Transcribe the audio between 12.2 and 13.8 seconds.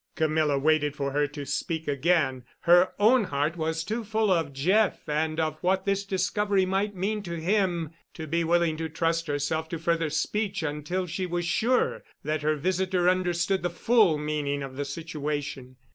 that her visitor understood the